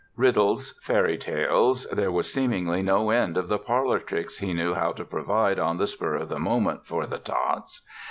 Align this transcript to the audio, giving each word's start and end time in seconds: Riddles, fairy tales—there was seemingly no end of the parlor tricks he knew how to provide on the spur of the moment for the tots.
Riddles, 0.15 0.73
fairy 0.81 1.15
tales—there 1.15 2.11
was 2.11 2.33
seemingly 2.33 2.81
no 2.81 3.11
end 3.11 3.37
of 3.37 3.47
the 3.49 3.59
parlor 3.59 3.99
tricks 3.99 4.39
he 4.39 4.51
knew 4.51 4.73
how 4.73 4.93
to 4.93 5.05
provide 5.05 5.59
on 5.59 5.77
the 5.77 5.85
spur 5.85 6.15
of 6.15 6.27
the 6.27 6.39
moment 6.39 6.87
for 6.87 7.05
the 7.05 7.19
tots. 7.19 7.83